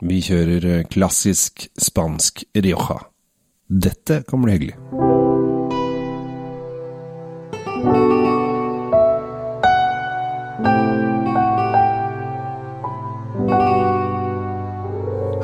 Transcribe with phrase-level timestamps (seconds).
[0.00, 3.02] Vi kjører eh, klassisk spansk Rioja.
[3.68, 5.09] Dette kan bli hyggelig.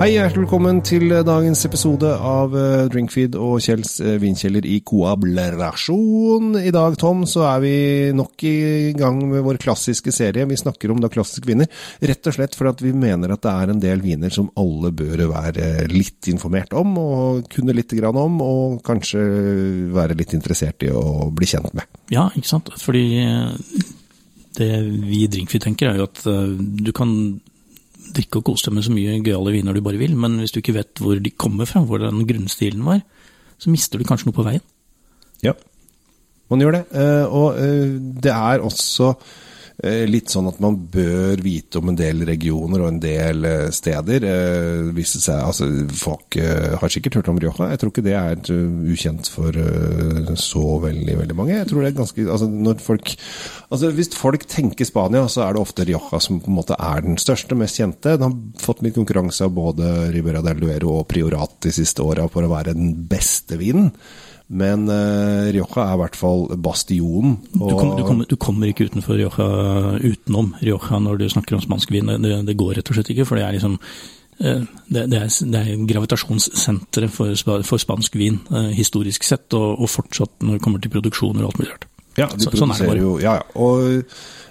[0.07, 6.53] Hei, hjertelig velkommen til dagens episode av eh, Drinkfeed og Kjells eh, vinkjeller i koablerasjon.
[6.61, 7.73] I dag, Tom, så er vi
[8.15, 10.47] nok i gang med vår klassiske serie.
[10.47, 11.67] Vi snakker om da klassiske viner,
[11.99, 15.25] rett og slett fordi vi mener at det er en del viner som alle bør
[15.33, 19.27] være litt informert om, og kunne litt grann om, og kanskje
[19.91, 21.91] være litt interessert i å bli kjent med.
[22.15, 22.71] Ja, ikke sant.
[22.79, 23.91] Fordi eh,
[24.63, 27.19] det vi i Drinkfeed tenker er jo at eh, du kan
[28.15, 30.61] drikke og kose deg med så mye gøyale viner du bare vil, men hvis du
[30.61, 33.03] ikke vet hvor de kommer fra, hvor den grunnstilen var,
[33.59, 34.63] så mister du kanskje noe på veien.
[35.45, 35.53] Ja,
[36.51, 36.85] man gjør det.
[36.95, 39.15] Eh, Og eh, det er også
[40.09, 44.27] litt sånn at man bør vite om en del regioner og en del eh, steder.
[44.27, 47.71] Eh, Hvis seg, altså, folk eh, har sikkert hørt om Rioja.
[47.73, 51.57] Jeg tror ikke det er eh, ukjent for eh, så veldig veldig mange.
[51.57, 53.15] Jeg tror det er ganske, altså, når folk,
[53.71, 57.05] altså, Hvis folk tenker Spania, så er det ofte Rioja som på en måte er
[57.07, 58.17] den største, mest kjente.
[58.17, 62.29] Den har fått litt konkurranse av både Ribera del Duero og Priorat de siste åra
[62.33, 63.93] for å være den beste vinen.
[64.49, 67.33] Men uh, Rioja er i hvert fall bastionen.
[67.51, 71.65] Du, kommer- du, kommer, du kommer ikke utenfor Rioja utenom Rioja når du snakker om
[71.65, 72.13] spansk vin.
[72.23, 73.75] Det, det går rett og slett ikke, for det er liksom
[74.39, 77.35] eh, det, det, er, det er gravitasjonssenteret for,
[77.67, 81.51] for spansk vin, eh, historisk sett, og, og fortsatt når det kommer til produksjoner og
[81.51, 81.89] alt mulig rart.
[82.17, 82.99] Ja, de Så- sånn er det bare.
[83.03, 83.43] jo Ja, ja.
[83.57, 84.05] Og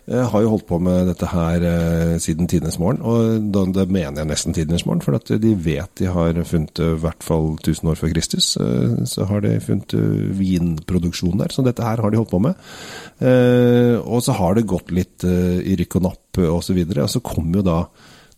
[0.08, 3.90] jeg har jo holdt på med dette her eh, siden tidenes morgen, og da, det
[3.90, 7.24] mener jeg nesten tidenes morgen, for at de vet de har funnet eh, i hvert
[7.26, 11.82] fall 1000 år før Kristus, eh, så har de funnet eh, vinproduksjon der, så dette
[11.82, 12.54] her har de holdt på med.
[13.20, 17.02] Eh, og så har det gått litt eh, i rykk og napp og så videre,
[17.08, 17.80] og så kom jo da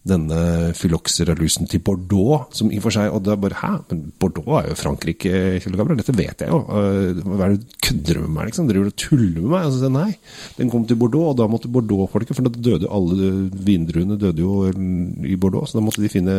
[0.07, 0.39] denne
[0.77, 4.69] Phylloxera-lusen til Bordeaux, som i og for seg Og er bare Hæ, men Bordeaux er
[4.71, 5.31] jo Frankrike,
[5.63, 6.59] Kjell Gabriel, dette vet jeg jo.
[6.67, 8.69] Eh, Hva er det du kødder med meg, liksom?
[8.69, 9.67] Driver du og tuller med meg?
[9.67, 10.09] Og så sier nei,
[10.57, 13.31] den kom til Bordeaux, og da måtte Bordeaux-folket For da døde alle
[13.67, 16.37] vindruene døde jo i Bordeaux, så da måtte de finne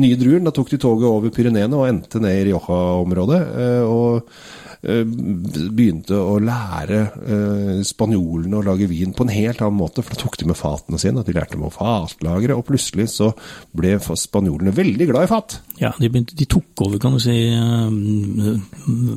[0.00, 0.42] nye druer.
[0.46, 3.40] Da tok de toget over Pyreneene og endte ned i Rioja-området.
[3.60, 9.76] eh, og eh, begynte å lære eh, spanjolene å lage vin på en helt annen
[9.76, 12.64] måte, for da tok de med fatene sine, at de lærte dem å fatlagre, og
[12.70, 13.30] plutselig så
[13.76, 15.58] ble spanjolene veldig glad i fat.
[15.82, 17.92] Ja, de, begynte, de tok over, kan du si, eh,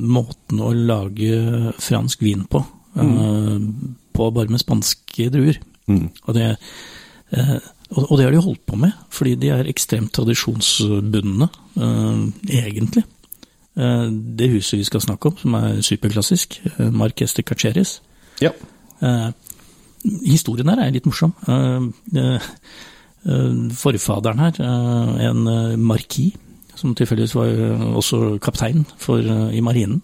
[0.04, 2.64] måten å lage fransk vin på.
[2.94, 3.96] Mm.
[4.14, 5.58] På bare med spanske druer.
[5.90, 6.52] Og, det,
[7.34, 7.56] eh,
[7.96, 11.50] og og det har de holdt på med, fordi de er ekstremt tradisjonsbundne,
[11.80, 12.24] eh,
[12.64, 13.08] egentlig.
[13.76, 18.02] Eh, Det huset vi skal snakke om, som er superklassisk, Mark Marques de Caceres,
[18.42, 18.50] Ja.
[19.02, 19.32] Eh,
[20.26, 21.34] historien her er litt morsom.
[21.48, 21.82] Eh,
[22.20, 22.40] eh,
[23.26, 26.34] eh, forfaderen her, eh, en marki markis,
[26.76, 30.02] som tilfeldigvis var eh, også kaptein for, eh, i marinen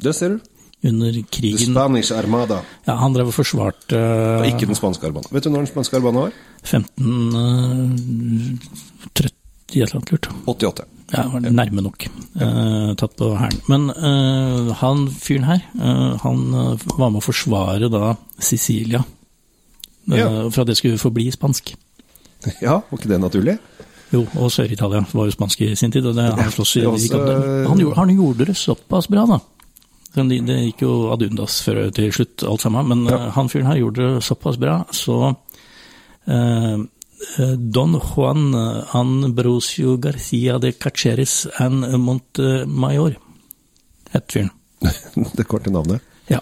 [0.00, 0.40] Det ser du.
[0.84, 1.72] under The krigen.
[1.74, 2.62] Spanish Armada.
[2.86, 3.92] Ja, han drev og forsvarte
[4.42, 5.28] eh, ikke den spanske armada.
[5.30, 6.32] Vet du når den spanske armada var?
[6.64, 8.58] 1530
[9.72, 10.28] et eller annet lurt.
[10.46, 10.84] 88.
[11.12, 12.06] Ja, var nærme nok.
[12.40, 13.60] Eh, tatt på hælen.
[13.68, 16.44] Men eh, han fyren her, eh, han
[16.96, 19.02] var med å forsvare da Sicilia.
[20.08, 20.28] Ja.
[20.50, 21.74] For at det skulle forbli spansk.
[22.64, 23.58] Ja, var ikke det naturlig?
[24.12, 27.20] Jo, og Sør-Italia var jo spansk i sin tid, og det, han slåss det også-
[27.68, 29.38] Han, han gjorde det såpass bra, da.
[30.16, 32.88] Det, det gikk jo ad undas før til slutt, alt sammen.
[32.88, 33.30] Men Ja.
[33.30, 35.36] han fyren her gjorde det såpass bra, så
[37.58, 38.54] Don Juan
[38.92, 43.14] Ambrosio Garcia de Cacheres and Montemayor
[44.12, 44.50] het fyren.
[45.36, 46.02] det korte navnet.
[46.28, 46.40] Ja.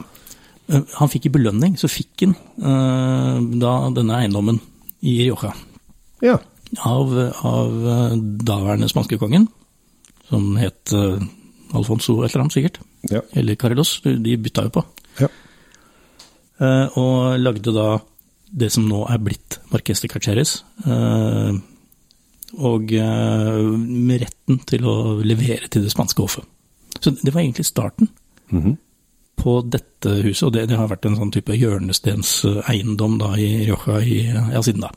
[0.71, 4.61] Eh, Han fikk i belønning, så fikk han eh, da denne eiendommen
[5.03, 5.53] i Rioja
[6.25, 6.39] Ja.
[6.87, 7.13] av,
[7.45, 8.17] av eh,
[8.47, 9.47] daværende spanskekongen,
[10.31, 11.21] som het eh,
[11.77, 12.81] Alfonso et eller annet sikkert,
[13.11, 13.21] Ja.
[13.35, 14.83] eller Carlos, de bytta jo på,
[15.21, 15.29] ja.
[16.61, 17.87] Eh, og lagde da
[18.53, 21.53] det som nå er blitt Marques de Caceres, eh,
[22.59, 26.45] og eh, med retten til å levere til det spanske hoffet.
[27.01, 28.09] Så det var egentlig starten
[28.51, 28.77] Mhm.
[29.41, 34.01] på dette huset, og det, det har vært en sånn type hjørnestenseiendom da i Rioja
[34.03, 34.91] i, ja, siden da.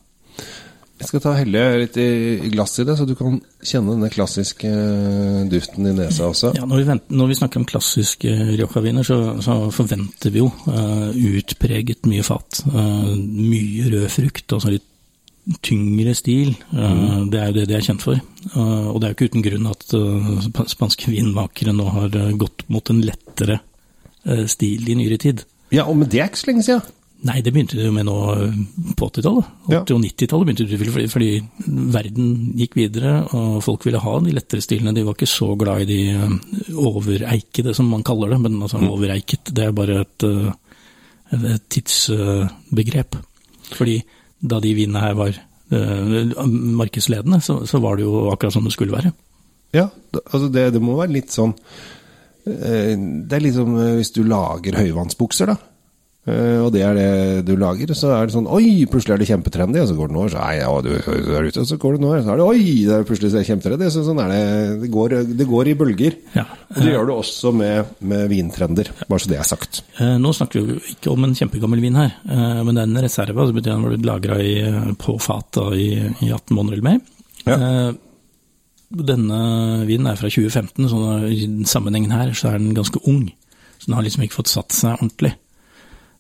[1.04, 2.08] Jeg skal ta helle litt i,
[2.54, 6.54] glass i det, så du kan kjenne denne klassiske eh, duften i nesa også.
[6.56, 10.48] Ja, når vi, venter, når vi snakker om klassiske Rioja-viner, så, så forventer vi jo
[10.70, 12.64] uh, utpreget mye fat.
[12.72, 14.88] Uh, mye rød frukt, altså litt
[15.60, 16.54] tyngre stil.
[16.72, 18.16] Eh, Det er jo det de er kjent for.
[18.16, 22.30] Eh, og det er jo ikke uten grunn at eh, spanske vinmakere nå har eh,
[22.40, 23.60] gått mot en lettere
[24.24, 25.44] eh, stil i nyere tid.
[25.74, 26.96] Ja, og men det er ikke så lenge siden.
[27.24, 28.16] Nei, det begynte jo med nå
[29.00, 29.52] på 80-tallet.
[29.70, 31.30] 80- og 90-tallet begynte det fordi, fordi
[31.94, 34.92] verden gikk videre, og folk ville ha de lettere stilene.
[34.96, 38.42] De var ikke så glad i de eh, overeikede, som man kaller det.
[38.44, 43.16] Men altså, overeiket, det er bare et, eh, et tidsbegrep.
[43.72, 44.02] Fordi
[44.44, 46.46] da de vinene her var eh,
[46.84, 49.14] markedsledende, så, så var det jo akkurat som det skulle være.
[49.74, 49.88] Ja,
[50.28, 51.56] altså det, det må være litt sånn
[52.46, 55.73] eh, Det er litt som eh, hvis du lager høyvannsbukser, da.
[56.26, 59.28] Eh, Og det er det du lager, så er det sånn Oi, plutselig er det
[59.28, 61.78] kjempetrendy, og så går det noen år, så nei, ja, du er ute, og så
[61.82, 63.90] går det noen år, så er det Oi, det er plutselig kjempetrendy.
[63.92, 64.44] Så sånn er det.
[64.86, 66.16] Det går, det går i bølger.
[66.38, 66.46] Ja.
[66.72, 69.82] Og det gjør det også med, med vintrender, bare så det er sagt.
[70.00, 72.90] Eh, Nå snakker vi jo ikke om en kjempegammel vin her, eh, men det er
[72.94, 74.40] en reserve, altså betyr den var lagra
[75.04, 75.90] på fat i,
[76.24, 77.04] i 18 måneder eller mer.
[77.44, 77.92] Ja.
[78.94, 79.38] Denne
[79.90, 80.98] vinen er fra 2015, så
[81.28, 83.26] i den sammenhengen her så er den ganske ung.
[83.82, 85.34] Så den har liksom ikke fått satt seg ordentlig.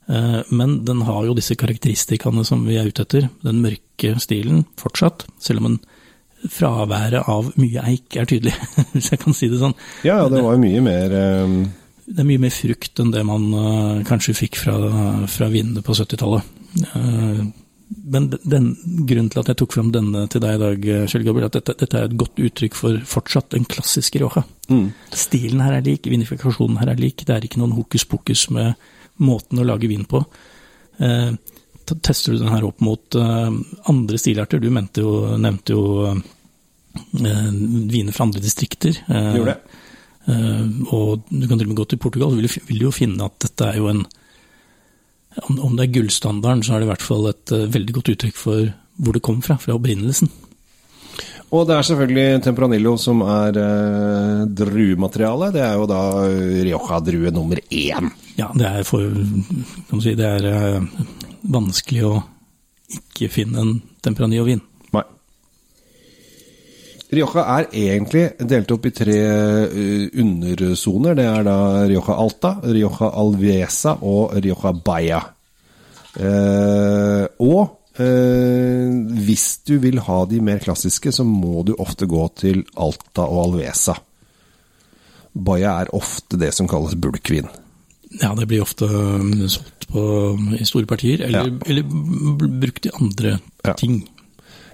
[0.07, 3.29] Eh, Men den har jo disse karakteristikkene som vi er ute etter.
[3.43, 5.79] Den mørke stilen fortsatt, selv om en
[6.51, 8.53] fraværet av mye eik er tydelig,
[8.91, 9.75] hvis jeg kan si det sånn.
[10.03, 11.63] Ja, ja, det var mye mer um...
[12.03, 14.73] Det er mye mer frukt enn det man uh, kanskje fikk fra,
[15.31, 16.49] fra vinene på 70-tallet.
[16.91, 17.45] Uh,
[18.03, 18.73] men den,
[19.07, 21.57] grunnen til at jeg tok fram denne til deg i dag, eh, Kjell Gabriel, at
[21.59, 24.43] dette, dette er et godt uttrykk for fortsatt en klassisk Rioja.
[24.67, 24.87] mm.
[25.15, 27.25] Stilen her er lik, vinifikasjonen her er lik.
[27.25, 28.73] Det er ikke noen hokus pokus med
[29.21, 30.23] måten å lage vin på.
[30.97, 31.33] Eh,
[31.93, 33.51] tester du den her opp mot eh,
[33.91, 34.61] andre stilarter?
[34.63, 37.51] Du mente jo, nevnte jo eh,
[37.93, 38.97] viner fra andre distrikter.
[39.07, 39.79] Eh, Gjorde det.
[40.33, 40.65] Eh,
[40.95, 42.95] og du kan til og med gå til Portugal, så vil du, vil du jo
[42.95, 44.05] finne at dette er jo en
[45.41, 48.11] om, om det er gullstandarden, så er det i hvert fall et eh, veldig godt
[48.13, 48.67] uttrykk for
[49.01, 50.29] hvor det kom fra, fra opprinnelsen.
[51.53, 55.51] Og det er selvfølgelig Tempranillo som er eh, druemateriale.
[55.53, 56.01] Det er jo da
[56.65, 58.09] Rioja-drue nummer én.
[58.39, 59.05] Ja, det er for
[60.01, 61.03] si, det er eh,
[61.53, 62.13] vanskelig å
[62.93, 64.63] ikke finne en Tempranillo-vin.
[64.97, 65.05] Nei.
[67.13, 71.13] Rioja er egentlig delt opp i tre uh, undersoner.
[71.19, 75.21] Det er da Rioja Alta, Rioja Alvesa og Rioja Baia.
[76.13, 82.23] Eh, og eh, hvis du vil ha de mer klassiske, så må du ofte gå
[82.39, 83.95] til Alta og Alvesa.
[85.33, 87.47] Baia er ofte det som kalles bulkvin.
[88.21, 90.03] Ja, det blir ofte eh, solgt på,
[90.59, 91.57] i store partier, eller, Ja.
[91.67, 91.83] eller
[92.61, 93.73] brukt i andre Ja.
[93.73, 94.03] ting.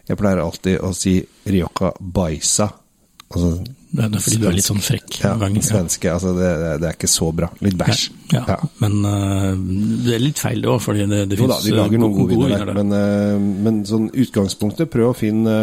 [0.10, 2.70] Jeg pleier alltid å si Rioja Baisa.
[3.30, 3.50] Altså,
[3.90, 5.66] Det er fordi du er litt sånn frekk ja, noen ganger.
[5.66, 6.12] svenske.
[6.14, 6.48] Altså, det,
[6.82, 7.50] det er ikke så bra.
[7.66, 8.06] Litt bæsj.
[8.34, 8.58] Ja, ja.
[8.82, 9.52] men uh,
[10.06, 12.34] det er litt feil det òg, fordi det, det fins de lager eh, noen gode
[12.34, 12.80] viner der, der.
[12.80, 15.60] men, uh, men sånn utgangspunktet, prøv å finne,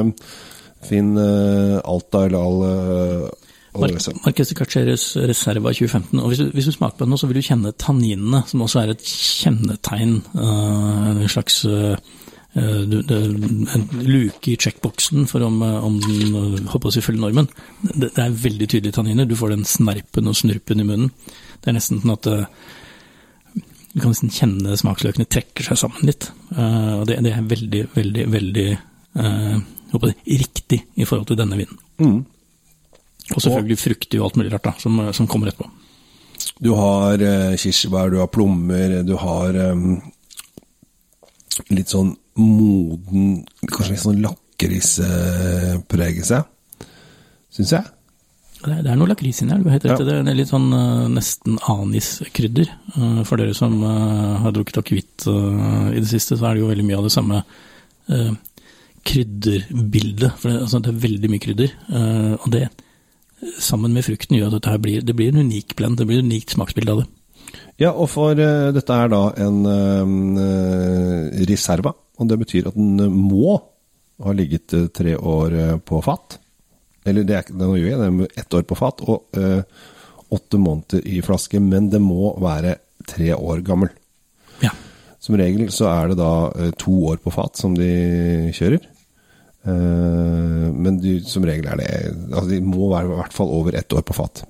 [0.86, 3.32] finne uh, Alta eller all
[3.76, 3.92] Mar
[4.24, 6.20] Marques de Carceres Reserva 2015.
[6.22, 8.62] og hvis du, hvis du smaker på den nå, så vil du kjenne tanninene, som
[8.64, 10.14] også er et kjennetegn.
[10.32, 11.58] en slags
[12.56, 17.04] eh, eh, en luke i checkboxen for om, eh, om den håper holdt å si
[17.04, 17.50] følger normen.
[17.82, 19.28] Det, det er veldig tydelige tanniner.
[19.28, 21.12] Du får den snerpen og snurpen i munnen.
[21.60, 22.48] Det er nesten sånn at eh,
[23.96, 26.28] du kan nesten kjenne smaksløkene trekker seg sammen litt.
[26.52, 29.56] Eh, og det, det er veldig, veldig, veldig eh,
[29.94, 31.78] håper jeg, riktig i forhold til denne vinen.
[32.02, 32.18] Mm.
[33.34, 35.70] Og selvfølgelig fruktig og alt mulig rart da, som, som kommer etterpå.
[36.60, 39.96] Du har eh, kirsebær, du har plommer, du har um,
[41.72, 46.38] litt sånn moden Kanskje litt sånn lakrispregelse,
[47.56, 47.84] syns jeg.
[48.66, 50.16] Det er, noe lakris inni her, du har helt rett i det.
[50.16, 52.68] Er litt sånn eh, nesten aniskrydder.
[52.96, 56.62] Uh, for dere som eh, har drukket akevitt eh, i det siste, så er det
[56.64, 57.36] jo veldig mye av det samme
[58.10, 58.32] eh,
[59.06, 60.32] krydderbildet.
[60.40, 61.70] For det, altså, det er veldig mye krydder.
[61.92, 62.64] eh, og det,
[63.62, 66.00] sammen med frukten, gjør at blir, det blir en unik blend.
[66.00, 67.08] Det blir et unikt smaksbilde av det.
[67.80, 69.60] Ja, og for eh, dette er da en
[70.40, 73.58] eh, reserva, og det betyr at den må
[74.24, 76.38] ha ligget eh, tre år eh, på fat.
[77.06, 79.62] Eller det er ikke gjør jeg, det er ett år på fat og eh,
[80.34, 83.92] åtte måneder i flaske, men det må være tre år gammel.
[84.64, 84.72] Ja.
[85.22, 86.32] Som regel så er det da
[86.80, 88.82] to år på fat som de kjører.
[89.66, 91.86] Eh, men de, som regel er det
[92.30, 94.44] altså De må være i hvert fall over ett år på fat.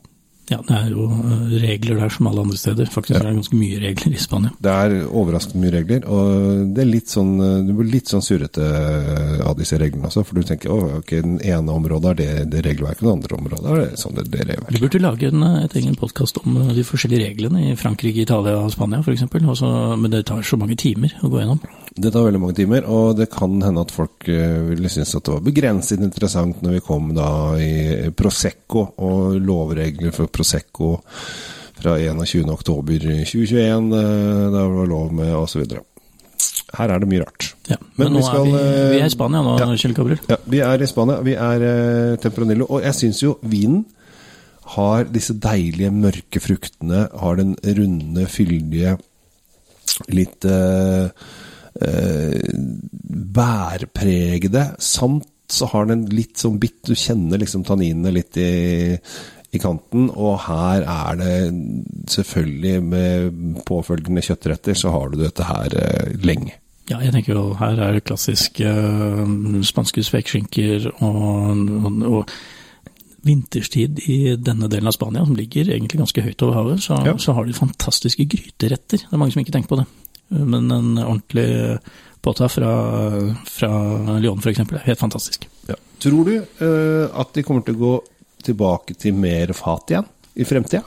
[0.50, 2.87] Ja, det er jo eh, regler der som alle andre steder.
[2.93, 3.23] Faktisk Ja.
[3.25, 4.50] er det ganske mye regler i Spania.
[4.62, 7.33] Det er overraskende mye regler, og det er litt sånn,
[7.67, 8.67] du blir litt sånn surrete
[9.47, 10.25] av disse reglene også.
[10.26, 13.73] For du tenker å, ok, den ene området er det, det regelverket, den andre området
[13.73, 14.81] er det sånn det, det regelverket.
[14.87, 18.73] burde lage en, et egen podkast om eh, de forskjellige reglene i Frankrike, Italia og
[18.75, 19.26] Spania f.eks.
[19.97, 21.61] Men det tar så mange timer å gå gjennom.
[21.97, 25.25] Det tar veldig mange timer, og det kan hende at folk eh, ville synes at
[25.25, 30.93] det var begrenset interessant når vi kom da i Prosecco og lovregler for Prosecco
[31.76, 32.45] fra 21.
[32.53, 35.65] oktober 2021, eh, da det var lov med osv.
[36.76, 37.50] Her er det mye rart.
[37.71, 37.81] Ja.
[37.97, 39.73] Men Men, nå vi skal, er vi, eh, vi er i Spania nå, ja.
[39.81, 40.25] Kjell Gabriel.
[40.29, 41.21] Ja, vi er i Spania.
[41.25, 42.19] Vi er Temperanillo.
[42.26, 42.71] Tempranillo.
[42.76, 43.85] Og jeg syns jo vinen
[44.75, 47.07] har disse deilige, mørke fruktene.
[47.21, 48.97] Har den runde, fyldige,
[50.12, 51.11] litt eh, eh,
[53.37, 54.68] bærpregede.
[54.83, 58.97] Samt så har den litt sånn bitt Du kjenner liksom tanninene litt i,
[59.54, 60.09] i kanten.
[60.11, 61.37] Og her er det
[62.11, 66.56] selvfølgelig med påfølgende kjøttretter, så har du dette her eh, lenge.
[66.90, 72.37] Ja, jeg tenker jo her er det klassiske øh, spanske spekeskinker og, og, og
[73.26, 77.16] vinterstid i denne delen av Spania, som ligger egentlig ganske høyt over havet, så, Ja.
[77.18, 79.02] så har de fantastiske gryteretter.
[79.02, 79.87] Det er mange som ikke tenker på det.
[80.28, 81.78] Men en ordentlig
[82.25, 82.73] påta fra,
[83.47, 83.71] fra
[84.18, 84.64] Lyon f.eks.
[84.64, 85.49] er helt fantastisk.
[85.71, 85.78] Ja.
[86.02, 87.95] Tror du uh, at de kommer til å gå
[88.47, 90.83] tilbake til mer fat igjen i fremtida?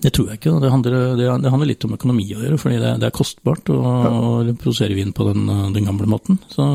[0.00, 0.52] Det tror jeg ikke.
[0.60, 3.76] Det handler, det, handler litt om økonomi å gjøre, fordi det, det er kostbart å,
[3.78, 6.40] å produsere vin på den, den gamle måten.
[6.50, 6.66] Så,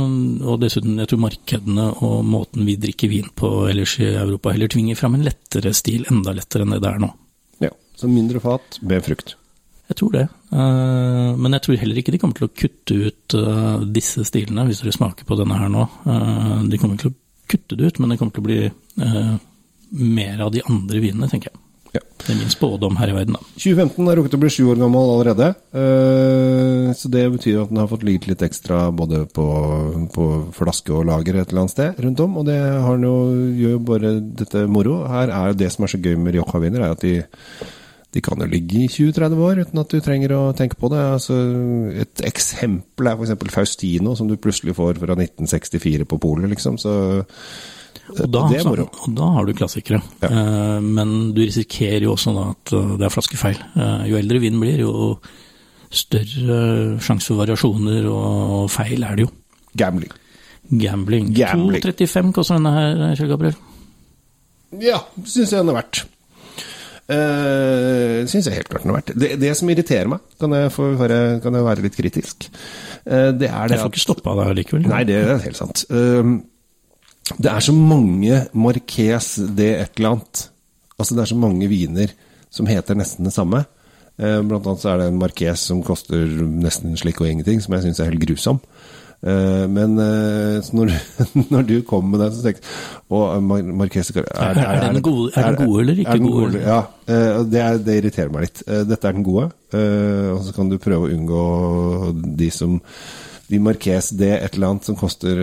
[0.46, 4.72] og dessuten, jeg tror markedene og måten vi drikker vin på ellers i Europa, heller
[4.72, 7.12] tvinger fram en lettere stil, enda lettere enn det det er nå.
[7.68, 7.74] Ja.
[8.00, 9.36] Så mindre fat med frukt.
[9.89, 10.25] Jeg tror det.
[10.53, 14.67] Eh, men jeg tror heller ikke de kommer til å kutte ut eh, disse stilene,
[14.69, 15.88] hvis dere smaker på denne her nå.
[16.05, 17.19] Eh, de kommer ikke til å
[17.50, 19.34] kutte det ut, men det kommer til å bli eh,
[19.98, 21.62] mer av de andre vinene, tenker jeg.
[21.89, 22.03] Ja.
[22.22, 23.41] Det er min spådom her i verden, da.
[23.58, 25.48] 2015 har rukket å bli sju år gammel allerede.
[25.74, 29.46] eh, Så det betyr at den har fått ligget litt ekstra både på,
[30.13, 32.38] på flaske og lager et eller annet sted rundt om.
[32.38, 33.15] Og det har den jo,
[33.63, 35.00] gjør jo bare dette moro.
[35.10, 37.15] Her er jo det som er så gøy med Rioja-viner, er at de,
[38.10, 41.01] de kan jo ligge i 20-30 år uten at du trenger å tenke på det.
[41.18, 41.36] Altså,
[42.01, 43.36] et eksempel er f.eks.
[43.54, 46.80] Faustino, som du plutselig får fra 1964 på polet, liksom.
[46.82, 46.94] Så
[48.10, 48.88] Og da, det er moro.
[48.89, 50.01] og da har du klassikere.
[50.24, 50.32] Ja.
[50.32, 53.62] Eh, men du risikerer jo også da at eh, det er flaskefeil.
[53.78, 55.20] Eh, jo eldre vinen blir, jo
[55.89, 59.34] større sjanse for variasjoner og feil er det jo.
[59.78, 60.12] Gambling.
[60.70, 61.30] Gambling.
[61.38, 61.82] Gambling.
[61.86, 63.58] 2,35 koster denne her, Kjell Gabriel.
[64.82, 66.08] Ja, syns jeg den er verdt.
[67.10, 69.16] Uh, syns jeg helt klart den er verdt.
[69.18, 72.46] Det, det som irriterer meg, kan jeg, få være, kan jeg være litt kritisk,
[73.08, 74.86] uh, det er det Jeg får ikke stoppa deg likevel.
[74.92, 75.84] Nei, det er helt sant.
[75.89, 76.38] Uh,
[77.38, 80.46] det er så mange Marques det et eller annet.
[81.00, 82.13] Altså, det er så mange viner
[82.54, 83.63] som heter nesten det samme.
[84.20, 86.25] Eh, blant annet så er det en Marques som koster
[86.63, 88.60] nesten slik og ingenting, som jeg syns er helt grusom.
[89.20, 93.64] Eh, men eh, når, du, når du kom med den, så tenkte jeg Å, Mar
[93.82, 96.46] Marques er, Er- er den gode- er den gode eller ikke gode?
[96.54, 96.62] gode?
[96.64, 96.78] Ja,
[97.12, 98.62] eh, det, det irriterer meg litt.
[98.88, 101.44] Dette er den gode, og så kan du prøve å unngå
[102.40, 102.78] de som
[103.50, 105.36] De Marques det et eller annet som koster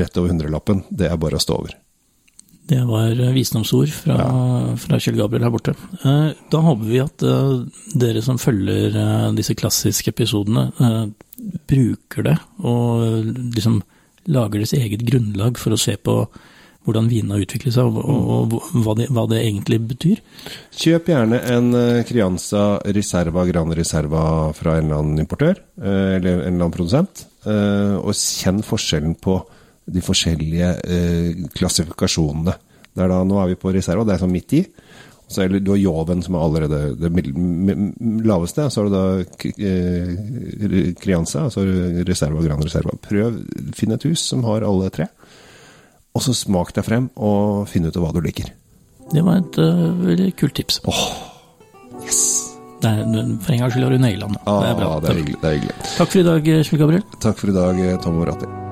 [0.00, 0.82] rett over hundrelappen.
[0.90, 1.74] Det er bare å stå over.
[2.68, 4.16] Det var visdomsord fra,
[4.80, 5.72] fra Kjell Gabriel her borte.
[6.02, 7.24] Da håper vi at
[7.96, 8.96] dere som følger
[9.36, 10.66] disse klassiske episodene,
[11.68, 13.24] bruker det og
[13.56, 13.80] liksom
[14.28, 16.20] lager deres eget grunnlag for å se på
[16.88, 20.22] hvordan vinene har utviklet seg, og, og, og hva, det, hva det egentlig betyr.
[20.72, 24.22] Kjøp gjerne en eh, Crianza Reserva Gran Reserva
[24.56, 29.18] fra en eller annen importør, eh, eller en eller annen produsent, eh, og kjenn forskjellen
[29.20, 29.36] på
[29.88, 30.70] de forskjellige
[31.56, 32.52] klassifikasjonene.
[32.92, 34.60] Det er da, nå er vi på reserva, det er sånn midt i.
[35.28, 37.10] Så er det, du har Joven, som er allerede det
[38.28, 38.68] laveste.
[38.72, 39.02] Så har du da
[39.60, 42.96] eh, Crianza, og så har du Reserva Gran Reserva.
[43.04, 43.42] Prøv,
[43.76, 45.10] finn et hus som har alle tre.
[46.16, 48.48] Og så smak deg frem, og finn ut av hva du liker.
[49.12, 50.80] Det var et uh, veldig kult tips.
[52.04, 52.22] Yes!
[52.78, 53.04] Det er,
[53.42, 54.38] for en gangs skyld har du naila den.
[54.46, 54.94] Ah, det er bra.
[55.02, 55.42] det er hyggelig.
[55.42, 55.76] Det er hyggelig.
[55.90, 57.04] Takk for i dag, Kjell Gabriel.
[57.26, 58.67] Takk for i dag, Tom Moratti.